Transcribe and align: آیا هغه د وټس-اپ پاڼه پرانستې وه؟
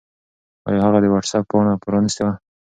آیا 0.67 0.81
هغه 0.85 0.99
د 1.01 1.05
وټس-اپ 1.13 1.43
پاڼه 1.49 1.73
پرانستې 1.83 2.21
وه؟ 2.25 2.33